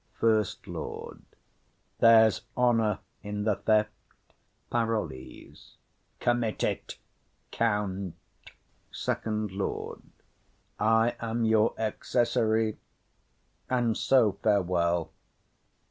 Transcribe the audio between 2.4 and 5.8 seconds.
honour in the theft. PAROLLES.